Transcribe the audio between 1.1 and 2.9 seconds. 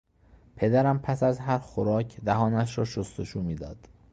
از هر خوراک دهانش را